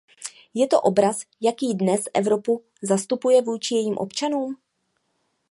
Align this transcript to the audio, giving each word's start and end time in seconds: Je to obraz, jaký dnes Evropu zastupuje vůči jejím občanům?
Je 0.53 0.67
to 0.67 0.81
obraz, 0.81 1.23
jaký 1.41 1.73
dnes 1.73 2.01
Evropu 2.13 2.63
zastupuje 2.83 3.41
vůči 3.41 3.75
jejím 3.75 3.97
občanům? 3.97 4.57